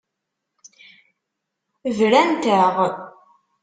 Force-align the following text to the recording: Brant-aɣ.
Brant-aɣ. 1.97 2.75